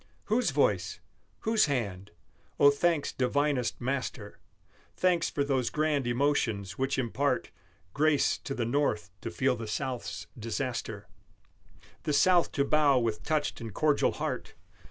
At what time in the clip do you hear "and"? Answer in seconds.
13.61-13.75